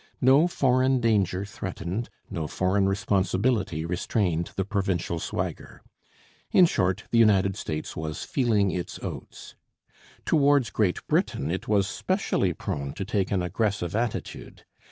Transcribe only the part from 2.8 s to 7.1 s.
responsibility restrained the provincial swagger. In short,